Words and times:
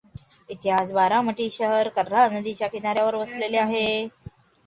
इतिहास 0.49 0.91
बारामती 0.91 1.49
शहर 1.51 1.89
कऱ्हा 1.97 2.27
नदीच्या 2.29 2.67
किनाऱ्यावर 2.69 3.15
वसलेले 3.17 3.57
आहे. 3.59 3.85